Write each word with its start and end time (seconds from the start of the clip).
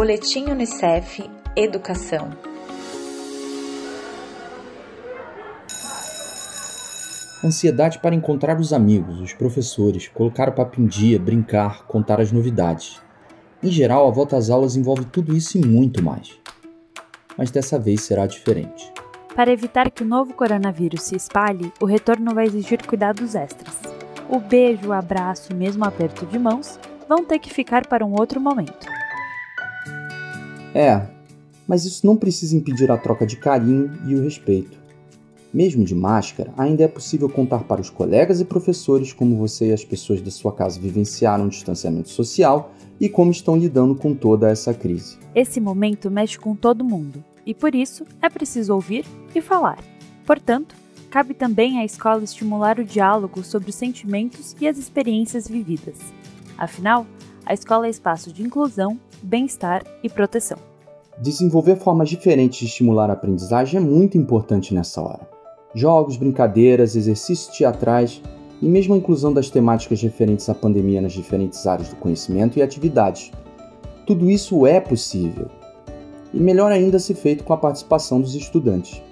Boletim 0.00 0.46
Unicef 0.46 1.30
Educação. 1.54 2.30
Ansiedade 7.44 7.98
para 7.98 8.14
encontrar 8.14 8.58
os 8.58 8.72
amigos, 8.72 9.20
os 9.20 9.34
professores, 9.34 10.08
colocar 10.08 10.48
o 10.48 10.52
papo 10.52 10.80
em 10.80 10.86
dia, 10.86 11.18
brincar, 11.18 11.84
contar 11.84 12.18
as 12.18 12.32
novidades. 12.32 12.98
Em 13.62 13.70
geral, 13.70 14.08
a 14.08 14.10
volta 14.10 14.38
às 14.38 14.48
aulas 14.48 14.74
envolve 14.74 15.04
tudo 15.04 15.36
isso 15.36 15.58
e 15.58 15.66
muito 15.66 16.02
mais. 16.02 16.40
Mas 17.36 17.50
dessa 17.50 17.78
vez 17.78 18.00
será 18.00 18.26
diferente. 18.26 18.90
Para 19.36 19.52
evitar 19.52 19.90
que 19.90 20.02
o 20.02 20.06
novo 20.06 20.32
coronavírus 20.32 21.02
se 21.02 21.14
espalhe, 21.14 21.70
o 21.78 21.84
retorno 21.84 22.34
vai 22.34 22.46
exigir 22.46 22.86
cuidados 22.86 23.34
extras. 23.34 23.78
O 24.30 24.40
beijo, 24.40 24.88
o 24.88 24.92
abraço 24.94 25.52
e 25.52 25.54
mesmo 25.54 25.84
o 25.84 25.88
aperto 25.88 26.24
de 26.24 26.38
mãos 26.38 26.80
vão 27.06 27.22
ter 27.22 27.38
que 27.38 27.52
ficar 27.52 27.86
para 27.86 28.06
um 28.06 28.14
outro 28.14 28.40
momento. 28.40 28.99
É, 30.74 31.06
mas 31.66 31.84
isso 31.84 32.06
não 32.06 32.16
precisa 32.16 32.56
impedir 32.56 32.90
a 32.90 32.96
troca 32.96 33.26
de 33.26 33.36
carinho 33.36 33.92
e 34.06 34.14
o 34.14 34.22
respeito. 34.22 34.78
Mesmo 35.52 35.84
de 35.84 35.94
máscara, 35.94 36.52
ainda 36.56 36.84
é 36.84 36.88
possível 36.88 37.28
contar 37.28 37.64
para 37.64 37.80
os 37.80 37.90
colegas 37.90 38.40
e 38.40 38.44
professores 38.44 39.12
como 39.12 39.36
você 39.36 39.68
e 39.68 39.72
as 39.72 39.84
pessoas 39.84 40.20
da 40.22 40.30
sua 40.30 40.52
casa 40.52 40.80
vivenciaram 40.80 41.46
o 41.46 41.48
distanciamento 41.48 42.08
social 42.08 42.72
e 43.00 43.08
como 43.08 43.32
estão 43.32 43.56
lidando 43.56 43.96
com 43.96 44.14
toda 44.14 44.48
essa 44.48 44.72
crise. 44.72 45.18
Esse 45.34 45.60
momento 45.60 46.10
mexe 46.10 46.38
com 46.38 46.54
todo 46.54 46.84
mundo 46.84 47.24
e 47.44 47.52
por 47.52 47.74
isso 47.74 48.04
é 48.22 48.28
preciso 48.28 48.74
ouvir 48.74 49.04
e 49.34 49.40
falar. 49.40 49.78
Portanto, 50.24 50.76
cabe 51.10 51.34
também 51.34 51.80
à 51.80 51.84
escola 51.84 52.22
estimular 52.22 52.78
o 52.78 52.84
diálogo 52.84 53.42
sobre 53.42 53.70
os 53.70 53.74
sentimentos 53.74 54.54
e 54.60 54.68
as 54.68 54.78
experiências 54.78 55.48
vividas. 55.48 55.98
Afinal, 56.56 57.06
a 57.44 57.54
escola 57.54 57.86
é 57.86 57.90
espaço 57.90 58.32
de 58.32 58.42
inclusão, 58.42 58.98
bem-estar 59.22 59.84
e 60.02 60.08
proteção. 60.08 60.58
Desenvolver 61.18 61.76
formas 61.76 62.08
diferentes 62.08 62.60
de 62.60 62.66
estimular 62.66 63.10
a 63.10 63.14
aprendizagem 63.14 63.78
é 63.78 63.80
muito 63.80 64.16
importante 64.16 64.74
nessa 64.74 65.00
hora. 65.00 65.28
Jogos, 65.74 66.16
brincadeiras, 66.16 66.96
exercícios 66.96 67.56
teatrais 67.56 68.22
e 68.60 68.66
mesmo 68.66 68.94
a 68.94 68.96
inclusão 68.96 69.32
das 69.32 69.50
temáticas 69.50 70.00
referentes 70.02 70.48
à 70.48 70.54
pandemia 70.54 71.00
nas 71.00 71.12
diferentes 71.12 71.66
áreas 71.66 71.88
do 71.88 71.96
conhecimento 71.96 72.58
e 72.58 72.62
atividades. 72.62 73.30
Tudo 74.06 74.30
isso 74.30 74.66
é 74.66 74.80
possível. 74.80 75.48
E 76.32 76.40
melhor 76.40 76.70
ainda 76.70 76.98
se 76.98 77.14
feito 77.14 77.44
com 77.44 77.52
a 77.52 77.56
participação 77.56 78.20
dos 78.20 78.34
estudantes. 78.34 79.02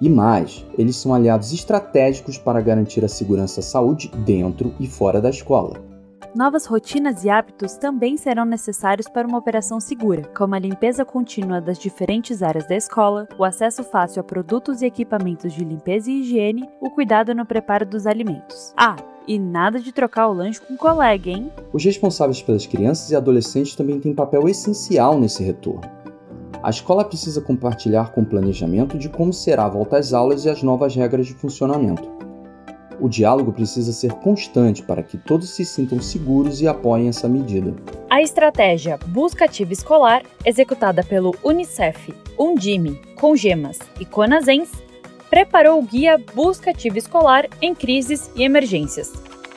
E 0.00 0.08
mais, 0.08 0.66
eles 0.76 0.96
são 0.96 1.14
aliados 1.14 1.52
estratégicos 1.52 2.36
para 2.36 2.60
garantir 2.60 3.04
a 3.04 3.08
segurança 3.08 3.60
à 3.60 3.62
saúde 3.62 4.10
dentro 4.24 4.74
e 4.80 4.86
fora 4.86 5.20
da 5.20 5.30
escola. 5.30 5.91
Novas 6.34 6.64
rotinas 6.64 7.24
e 7.24 7.28
hábitos 7.28 7.74
também 7.74 8.16
serão 8.16 8.46
necessários 8.46 9.06
para 9.06 9.28
uma 9.28 9.36
operação 9.36 9.78
segura, 9.78 10.22
como 10.34 10.54
a 10.54 10.58
limpeza 10.58 11.04
contínua 11.04 11.60
das 11.60 11.78
diferentes 11.78 12.42
áreas 12.42 12.66
da 12.66 12.74
escola, 12.74 13.28
o 13.38 13.44
acesso 13.44 13.84
fácil 13.84 14.20
a 14.20 14.24
produtos 14.24 14.80
e 14.80 14.86
equipamentos 14.86 15.52
de 15.52 15.62
limpeza 15.62 16.10
e 16.10 16.22
higiene, 16.22 16.66
o 16.80 16.88
cuidado 16.88 17.34
no 17.34 17.44
preparo 17.44 17.84
dos 17.84 18.06
alimentos. 18.06 18.72
Ah, 18.78 18.96
e 19.28 19.38
nada 19.38 19.78
de 19.78 19.92
trocar 19.92 20.28
o 20.28 20.32
lanche 20.32 20.58
com 20.58 20.72
um 20.72 20.76
colega, 20.76 21.28
hein? 21.28 21.52
Os 21.70 21.84
responsáveis 21.84 22.40
pelas 22.40 22.64
crianças 22.64 23.10
e 23.10 23.14
adolescentes 23.14 23.76
também 23.76 24.00
têm 24.00 24.14
papel 24.14 24.48
essencial 24.48 25.20
nesse 25.20 25.42
retorno. 25.42 25.82
A 26.62 26.70
escola 26.70 27.04
precisa 27.04 27.42
compartilhar 27.42 28.10
com 28.10 28.22
o 28.22 28.26
planejamento 28.26 28.96
de 28.96 29.10
como 29.10 29.34
será 29.34 29.66
a 29.66 29.68
volta 29.68 29.98
às 29.98 30.14
aulas 30.14 30.46
e 30.46 30.48
as 30.48 30.62
novas 30.62 30.96
regras 30.96 31.26
de 31.26 31.34
funcionamento. 31.34 32.10
O 33.02 33.08
diálogo 33.08 33.52
precisa 33.52 33.92
ser 33.92 34.12
constante 34.12 34.80
para 34.80 35.02
que 35.02 35.18
todos 35.18 35.50
se 35.50 35.64
sintam 35.64 36.00
seguros 36.00 36.60
e 36.60 36.68
apoiem 36.68 37.08
essa 37.08 37.28
medida. 37.28 37.74
A 38.08 38.22
estratégia 38.22 38.96
Busca 39.08 39.46
Ativa 39.46 39.72
Escolar, 39.72 40.22
executada 40.44 41.02
pelo 41.02 41.34
Unicef, 41.42 42.14
Undime, 42.38 42.94
Congemas 43.16 43.80
e 43.98 44.04
Conasens, 44.04 44.70
preparou 45.28 45.80
o 45.80 45.82
guia 45.82 46.16
Busca 46.32 46.70
Ativa 46.70 46.96
Escolar 46.96 47.48
em 47.60 47.74
Crises 47.74 48.30
e 48.36 48.44
Emergências, 48.44 49.12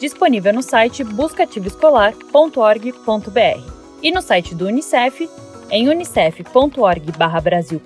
disponível 0.00 0.52
no 0.52 0.62
site 0.62 1.04
buscativoescolar.org.br 1.04 3.72
e 4.02 4.10
no 4.10 4.20
site 4.20 4.52
do 4.52 4.66
Unicef, 4.66 5.30
em 5.70 5.88
unicef.org/brasil 5.88 7.80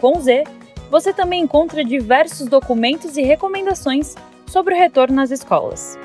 você 0.91 1.13
também 1.13 1.43
encontra 1.43 1.85
diversos 1.85 2.49
documentos 2.49 3.19
e 3.19 3.23
recomendações 3.23 4.15
sobre 4.53 4.75
o 4.75 4.79
retorno 4.79 5.19
às 5.19 5.31
escolas. 5.31 5.99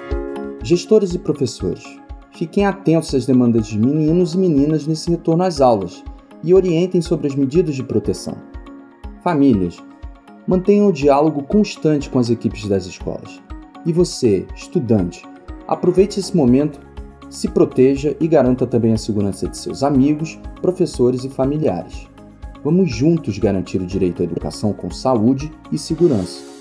Gestores 0.63 1.13
e 1.13 1.19
professores, 1.19 1.84
fiquem 2.31 2.66
atentos 2.66 3.13
às 3.13 3.25
demandas 3.25 3.68
de 3.68 3.78
meninos 3.78 4.35
e 4.35 4.38
meninas 4.38 4.88
nesse 4.88 5.12
retorno 5.12 5.44
às 5.44 5.59
aulas 5.59 6.02
e 6.41 6.53
orientem 6.53 7.02
sobre 7.02 7.28
as 7.28 7.36
medidas 7.36 7.75
de 7.75 7.84
proteção. 7.84 8.38
Famílias, 9.22 9.78
mantenham 10.47 10.88
o 10.88 10.94
diálogo 10.94 11.44
constante 11.44 12.09
com 12.09 12.19
as 12.19 12.30
equipes 12.30 12.66
das 12.69 12.86
escolas. 12.86 13.41
E 13.86 13.91
você, 13.91 14.47
estudante, 14.56 15.25
aproveite 15.68 16.22
esse 16.22 16.36
momento, 16.36 16.80
se 17.30 17.50
proteja 17.50 18.16
e 18.18 18.30
garanta 18.30 18.66
também 18.66 18.94
a 18.94 18.97
segurança 18.97 19.50
de 19.50 19.57
seus 19.57 19.84
amigos, 19.84 20.40
professores 20.62 21.25
e 21.25 21.30
familiares. 21.30 22.07
Vamos 22.63 22.90
juntos 22.90 23.38
garantir 23.38 23.81
o 23.81 23.86
direito 23.86 24.22
à 24.22 24.25
educação 24.25 24.72
com 24.72 24.90
saúde 24.90 25.52
e 25.69 25.78
segurança. 25.78 26.56